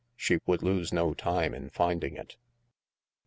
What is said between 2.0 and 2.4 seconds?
it.